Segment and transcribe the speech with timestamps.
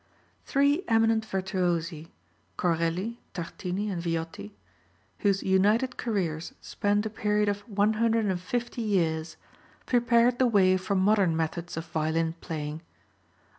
[0.45, 2.11] Three eminent virtuosi,
[2.57, 4.55] Corelli, Tartini and Viotti,
[5.19, 9.37] whose united careers spanned a period of 150 years,
[9.85, 12.81] prepared the way for modern methods of violin playing.